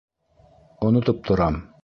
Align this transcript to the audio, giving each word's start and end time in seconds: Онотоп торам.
Онотоп 0.89 1.17
торам. 1.29 1.55